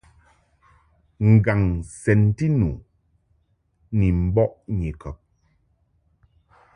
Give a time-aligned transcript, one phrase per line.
[1.31, 1.61] Ngaŋ
[2.01, 2.69] sɛnti nu
[3.97, 5.17] ni mbɔʼ Nyikɔb.